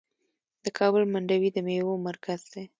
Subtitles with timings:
[0.63, 2.63] د کابل منډوي د میوو مرکز دی.